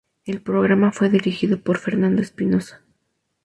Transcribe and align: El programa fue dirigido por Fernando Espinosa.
El 0.25 0.41
programa 0.41 0.91
fue 0.91 1.11
dirigido 1.11 1.61
por 1.61 1.77
Fernando 1.77 2.23
Espinosa. 2.23 2.81